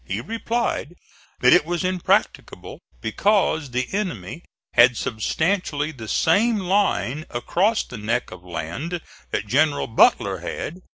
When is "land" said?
8.43-9.01